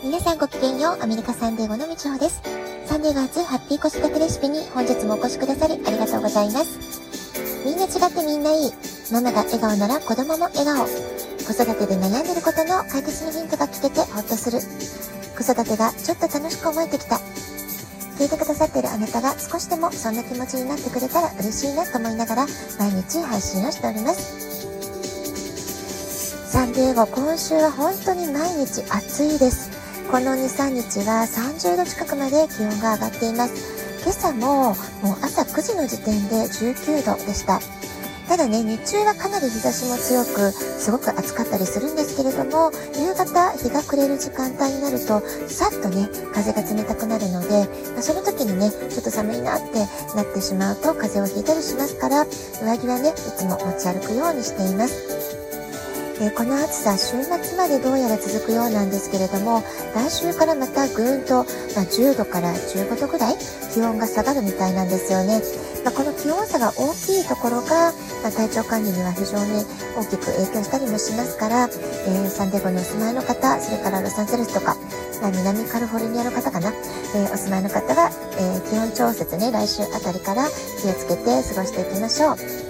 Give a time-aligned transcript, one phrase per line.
[0.00, 2.40] 皆さんごきげんよう、アメリカサンデーゴのみちほです。
[2.86, 6.78] サンデーゴ初ハッピー子育てレシピに本日もお越しくださりありがとうございます。
[7.66, 8.72] みんな違ってみんないい。
[9.10, 10.86] ママが笑顔なら子供も笑顔。
[10.86, 14.60] 子育てで悩んでることの解決のヒントが聞けてほっとする。
[15.34, 17.16] 子育てがちょっと楽しく思えてきた。
[18.22, 22.46] 聞いてくださってるあなたが少しでもそんな気持ちになってくれたら嬉しいなと思いながら
[22.78, 24.46] 毎日配信をしております。
[26.52, 29.77] サンディエゴ、今週は本当に毎日暑いです。
[30.10, 34.00] この2、3日は30度近くまで気温が上がっています。
[34.00, 37.60] 今朝ももう朝9時の時点で19度でした。
[38.26, 52.26] ただね、日中はかなり日差しも強く、すごく暑かったりするんですけれども、夕方、日が暮れる時間帯になると、さっとね、風が冷たくなるので、まあその時にね、ちょっと寒いなってなってしまうと、風邪をひいたりしますから、
[52.62, 55.37] 上着はね、いつも持ち歩くようにしています。
[56.20, 59.62] えー、この暑さ週末までどうやら続くようなんですけれども
[59.94, 61.44] 来週からまたぐーんと、
[61.78, 63.36] まあ、10度から15度ぐらい
[63.72, 65.40] 気温が下がるみたいなんですよね、
[65.84, 69.62] まあ、この気温差が大きいところが、まあ、体調管理には非常に
[69.94, 74.74] 大きく影響したりもしますから、えー、サンデーゴにお住まいの方それからロサンゼルスとか、
[75.22, 76.72] ま、南カリフォルニアの方かな、
[77.14, 80.48] えー、お住まいの方は、え気温調節ね来週あたりから
[80.82, 82.67] 気をつけて過ごしていきましょう。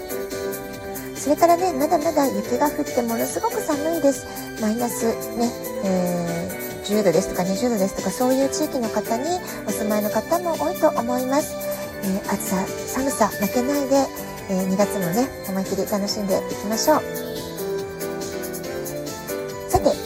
[1.29, 4.27] それからね、まだまだ雪が降ってものすごく寒いです。
[4.63, 5.53] マイナスね、
[5.85, 9.25] えー、10度ですとか20度ですとかそういう地域の方に
[9.67, 11.55] お住まいの方も多いと思います。
[12.03, 14.07] えー、暑さ、寒さ負けないで、
[14.49, 17.28] えー、2月もね、思い切り楽しんでいきましょう。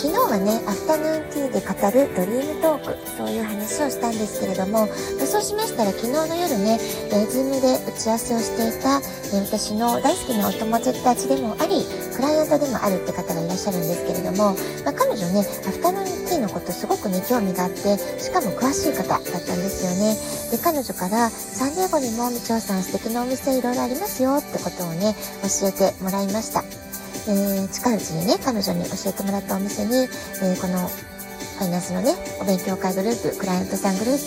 [0.02, 4.88] 昨日はね、アフタヌーンティーで語るドリームトーク、そういう話をしたんですけれども、
[5.22, 6.74] そうしましたら昨日の夜ね、
[7.14, 11.86] えー、ズームで打ち合わせをしていた、え、私の大好きなお友達たちでもあり、
[12.16, 20.18] クライアントでもあるって方がいらっしゃるんですけれども、まあ、彼女ね、アフタヌーンティーのことすごくね、興味があって、しかも詳しい方だったんですよね。
[20.50, 25.14] で、彼女から、サンディエゴにもみちおさん素敵なお店いろいろありますよってことをね、
[25.46, 26.91] 教えてもらいました。
[27.28, 34.18] えー、近いうちにね、彼女に教えてもらったお店に、えー、このファイナンスのね、お勉強会グループ、クライアントさんグループ、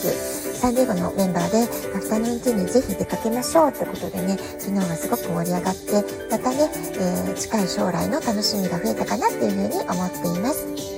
[0.56, 1.64] サンディエゴのメンバーで、
[1.96, 5.92] アフタヌーンティーにぜひ出かけましょうってことでね、昨日はすごく盛り上がって、
[6.32, 10.95] またね、えー、近い将来の楽しみが増えたかなっていうふうに思っています。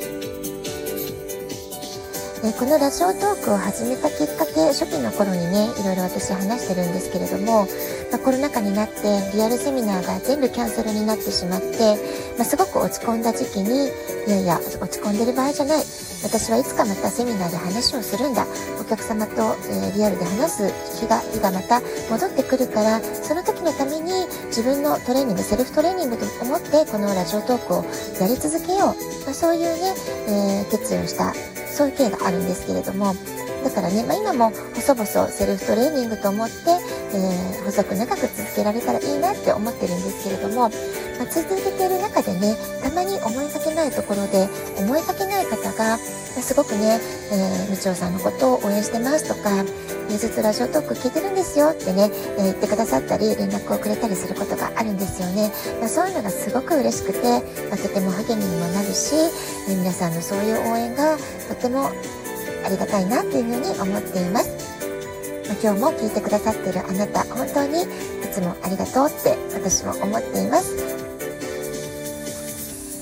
[2.48, 7.68] えこのラジオトークを始めたきっかけ初期の頃にねいろいろ私話してるんですけれども、
[8.10, 9.02] まあ、コロナ禍になって
[9.34, 11.98] リアルセミナーが全部キャンセルになってしまって、
[12.38, 16.07] まあ、すごく落ち込んだ時期にいやいや落ち込んでる場合じゃない。
[16.28, 18.46] 私はいつかまたセミナーで話をするんだ。
[18.82, 21.80] お客様と、え、リアルで話す日が日がまた
[22.12, 24.12] 戻ってくるからその時のために
[24.48, 27.86] 自分のトレーニングセルフトレーニングと思ってこのラジオトークを
[28.20, 29.94] やり続けよう、まあ、そういうね、
[30.28, 31.34] えー、決意をした
[31.68, 33.37] そういう経緯があるんですけれども。
[33.68, 36.56] だからね、まあ、今も細々セルフトレーニングと思って、
[37.12, 40.72] えー、細く長く続けられたらいいなって思ってるんですけれども、まあ、
[41.28, 44.48] 続けている中でねたまに思いがけないところで
[44.80, 45.98] 思いがけない方が
[46.42, 47.00] すごくね、
[47.32, 49.66] えー、みちおさんのことを応援してますとか、
[50.08, 55.52] 平日ラジオトーク聞いてるんですよってね、えー、言ってくださったり、連絡をくれたりすることがあるんですよね。
[55.80, 57.22] まあ、そういうのがすごく嬉しくて、
[57.70, 59.16] まあ、とても励みにもなるし、
[59.68, 61.18] えー、皆さんのそういう応援が
[61.50, 61.90] とても
[62.68, 64.50] ありがたいなっていうふうに思っています。
[65.48, 67.86] ま、今日も聞いてくださっているあなた、本当にい
[68.30, 70.76] つもありがとうって私も思っています。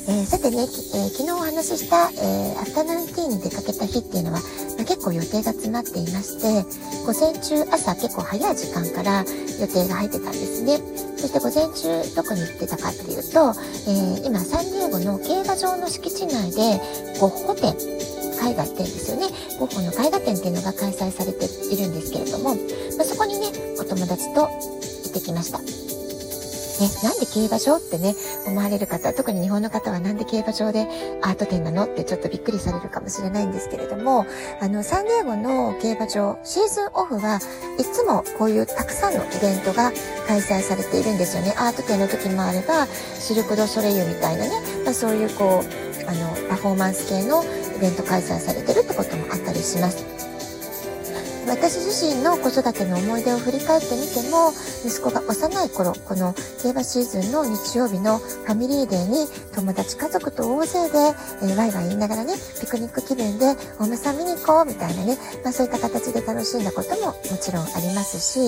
[0.08, 4.40] えー、さてね、えー、昨日お話しした、えー、アフタヌーンティーに出かけた日っていうのは、
[4.78, 6.62] まあ、結構予定が詰まっていまして、
[7.02, 9.25] 午前中朝結構早い時間から
[9.59, 10.78] 予定が入ってたんですね。
[11.18, 13.56] そして午前中どこに行ってたかっていうと、
[13.90, 16.80] え今サンディエゴの競馬場の敷地内で
[17.20, 17.74] ゴッホ展
[18.50, 19.28] 絵画展ですよね。
[19.59, 23.47] ゴッホの絵画展っていうのが開催されているんですけれども、まあ、そこにね、
[23.79, 25.59] お友達と行ってきました。
[26.79, 30.88] ね、なんで競馬場ってね、思われる方、特に日本の方はなんで競馬場で
[31.22, 34.25] アート展なのってちょっとびっくりされるかもしれないんですけれども、
[34.62, 37.39] あの、サンディエゴの競馬場、シーズンオフは
[37.80, 39.91] いつもこういうたくさんのイベントが
[40.27, 41.53] 開催されているんですよね。
[41.57, 42.88] アート展の時もあれば、
[43.19, 44.51] シルク・ド・ソレイユみたいなね、
[44.83, 50.16] まあ、そういうこう、あの、パフォーマンス系のイベント開催されてるってこともあったりします。
[51.48, 54.52] 私自身の子育ての思い出を振り返ってみても
[54.84, 60.98] 息子が幼い頃この競馬シーズンの日曜日のファミリーデーに友達家族と大勢で、
[61.44, 68.40] えー、ワイワイ言いながらねピクニック気分でお馬さん見に行こうみたいなね、まあ、そういった形で楽しんだことももちろんありますし、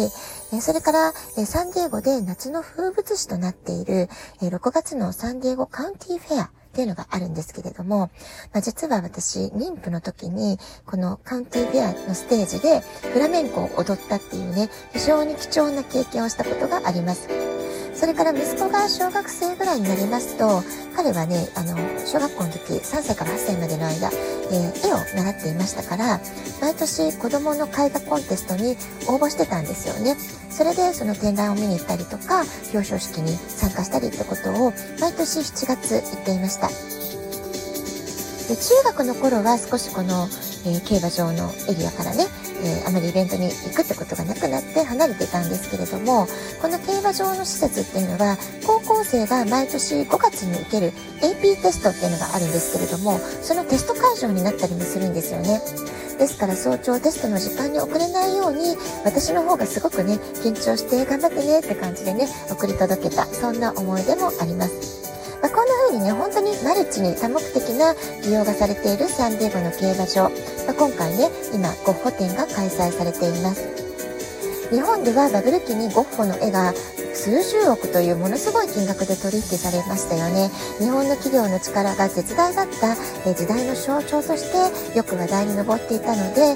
[0.53, 4.09] えー、それから、えー、サンディエゴで夏の風物詩となっている、
[4.41, 8.11] え6月のサンディエゴカウンティフェアっていうのがあるんですけれども、
[8.53, 12.81] まあ、実は私、妊婦の時に、このカウンティーフェアのステージで
[13.13, 17.46] フラメンコを踊ったっていうね、非常に貴重な経験をしたことがあります。
[17.97, 20.61] それから息子が小学生ぐらいになりますと、
[20.95, 26.21] 彼はね、あの、小学校の時、3歳から8歳までの間、えー、絵を習っていましたから、
[26.61, 28.77] 毎年子供の絵画コンテストに
[29.07, 30.15] 応募してたんですよね。
[30.51, 32.41] それでその展覧を見に行ったりとか、
[32.71, 36.67] 表彰式に参加したりってことを、毎年7月行っていました。
[36.69, 40.29] で中学の頃は少しこの、
[40.65, 42.27] えー、競馬場のエリアからね、
[42.63, 46.27] えー、あまりイベントに行くってことがなくなって離れてたんですけれども
[46.61, 55.61] この競馬場の施設っていうのは高校生が毎年5月に受ける AP テストっていうのがあるんですけれどもそのテスト会場になったりもするんですよね。
[56.17, 58.75] ですから早朝テストの時間に遅れないように
[59.05, 65.07] 私の方がすごくね緊張して頑張ってねって感じでね送り届けたそんな思い出もあります。
[65.41, 65.51] まあ、
[65.87, 67.95] こんな風にね、本当にマルチに多目的な
[68.25, 70.23] 利用がされているサンディエゴの競馬場。
[70.65, 73.63] まあ、今回ね、今、ゴッホ展が開催されています。
[74.69, 76.73] 日本ではバブル期にゴッホの絵が
[77.13, 82.95] 数十億というものすごい金額で取引されましたよね日本の企業の力が絶大だった
[83.33, 86.55] 時代の象徴としてよく話題に上っていたのでえ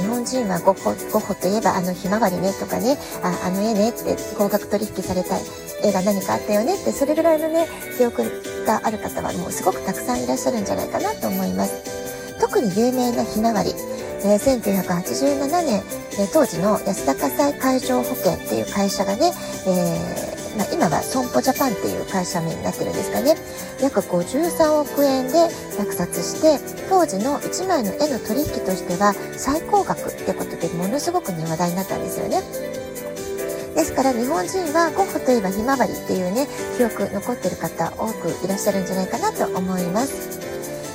[0.00, 5.36] 日本人はゴッホゴッホといえばあのひまわりねとかねああの絵ねって高額取引された
[5.84, 7.66] 絵が何かあったよねってそれぐらいのね
[7.98, 8.22] 記憶
[8.64, 12.38] がある方はもうすごくたくさんいらっしゃるんじゃないかなと思います。
[12.40, 13.74] 特に有名なひまわり。
[14.22, 15.82] えー、1987年、
[16.18, 19.32] えー、当時の安田火災海上保険っていう会社がね、
[19.66, 23.36] えーまあ、今は損保ジャパンっていう会社名になってるんですかね。
[23.80, 25.48] 約53億円で
[25.78, 26.58] 落札して
[26.88, 32.42] 当時の1枚の絵の取引としては最高額ってことでものすごくね話題になったんですよね。
[33.80, 36.46] ですから日本人はゴッホといえばひまわりっていうね
[36.76, 40.38] 記憶残ってる方多くいらっしゃるんじゃないかなと思います。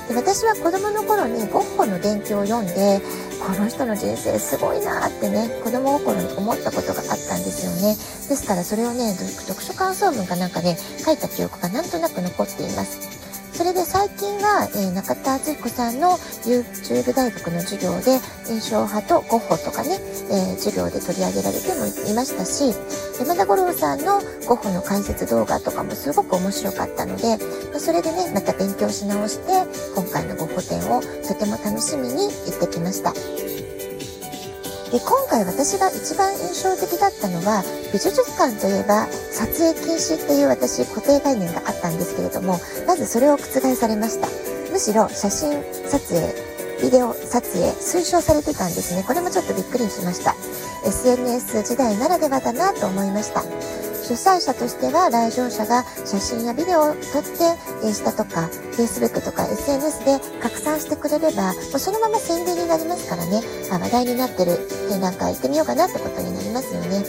[0.06, 3.02] で私は子供の頃にゴッホの伝記を読んで
[3.42, 13.15] この人の人生すごいなってね子供心に思ったことがあったんですよねですからそれをね読書感想文かなんかね書いた記憶がなんとなく残っています
[13.56, 18.20] それで最近は、えー、中田敦彦さんの YouTube 大学の授業で
[18.52, 19.96] 印象派とゴッホとかね、
[20.28, 22.76] えー、授業で取り上げられてもいましたし
[23.18, 27.38] 山田五郎さんのゴッホの解説動画とかもすごく面白かったので
[27.72, 29.52] まそれでねまた勉強し直して
[29.94, 33.45] 今回のゴッホ展をとても楽しみに行ってきました。
[34.90, 44.28] で今回私が一番印象的だったのは美術館といえば撮影禁止っていう私固定概念があったんですけれどもまずそれを覆されました。
[44.70, 49.02] むしろ写真撮影ビデオ撮影推奨されてたんですね。
[49.02, 50.34] これもちょっとびっくりしました。
[50.86, 53.42] SNS 時代ならではだなと思いました。
[54.06, 63.40] 主催者としては来場者が写真やビデオを撮ってインスタとか Facebook とか SNS で拡散してくれればもうそのまま宣伝になりますからね
[63.72, 64.56] あ話題になってる
[64.88, 67.04] 展覧会行ってみようかなってことになりますよね。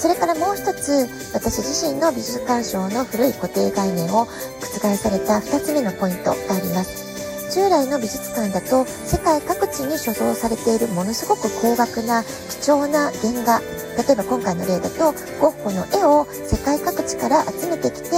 [0.00, 7.10] それからもう一つ私自身の美術鑑賞の古い固定概念を覆された2つ目のポイントがあります。
[7.52, 18.10] 従来の美術館だと世界各地に所蔵されているものすごく高額な貴重な原画例えば今回の例だとゴッホの絵を世界各地から集めてきて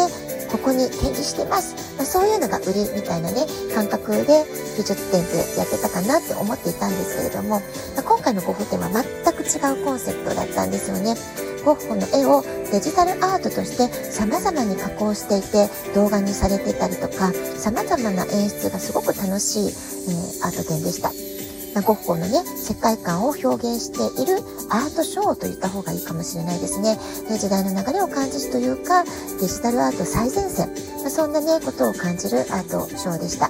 [0.52, 4.44] ここに展示してます、まあ、そういうのが売りみたいなね感覚で
[4.76, 7.60] 美術展ってやってたかなって思っていたんですけれども、
[7.96, 11.17] まあ、今回のゴッホ展は全く違うコンセプトだったんですよね。
[11.65, 21.31] ゴッホの絵をデジタルアートとして様々に加工していて動画にされてたりとか様々な演出がすごく楽しい、えー、アート展でした。
[21.81, 24.36] ゴッホのね、世界観を表現している
[24.69, 26.98] アートショーと言った方がいいかもしれないですね。
[27.38, 29.05] 時代の流れを感じるというか、
[29.41, 30.69] デジタルアート最前線、
[31.02, 33.48] ま、そんなね、ことを感じるアートショーでした。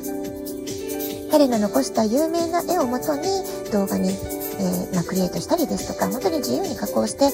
[1.33, 3.23] 彼の残した有名な絵をもとに
[3.73, 4.11] 動画に
[4.59, 7.31] えー、まあ、クリエイトしたりですとか、本当に自由に加工して、え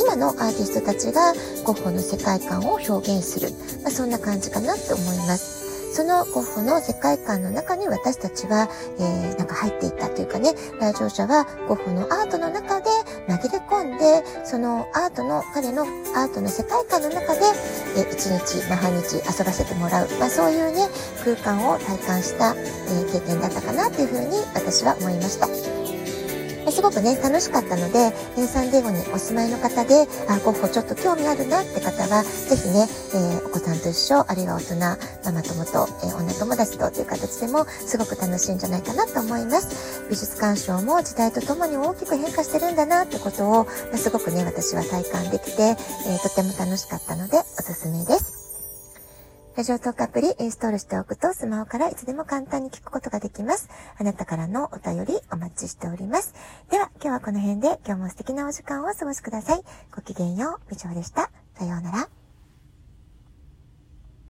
[0.00, 1.32] 今のアーティストたちが
[1.64, 3.50] ゴッホの世界観を表現する、
[3.82, 5.55] まあ、そんな感じかなって思います。
[5.96, 8.68] そのゴッホの世界観の中に私たちは、
[9.00, 12.90] えー、なんか入っていったというかね、来場者はゴッホのアートの中で
[13.26, 15.84] 紛れ込んで、そのアートの、彼の
[16.14, 17.40] アートの世界観の中で、
[17.96, 20.86] えー、一日、まあ、半日遊ばせてもらう、まあ、そういうね、
[21.24, 25.85] 空間を体感した、えー、経験だったかなというふうに私は思いました。
[26.70, 34.74] すごくね、楽しかったので、えサンディエゴにお住まいの方で、あ、ゴッホちょっと興味あるなって方は、ぜひね、えー、お子さんと一緒、あるいは大人、
[35.24, 40.04] ママ友と、えー、女友達とという形でも、すごく楽しいんじゃないかなと思います。
[40.10, 48.35] 美術鑑賞も時代とともに大きく変化してるんだなってことを、まあ、すごくね、私は体感できて、えー、とても楽しかったので、おすすめです。
[49.56, 53.70] ラジオトークアプリインストールしておくとスマホからいつでも簡単に聞くことができます。
[53.98, 56.34] あなたからのお便りお待ちしております。
[56.70, 59.62] では今日はこの辺で今日も素敵なお時間をお過ごしください。
[59.94, 60.74] ごきげんよう。
[60.74, 61.30] 以上でした。
[61.54, 62.25] さようなら。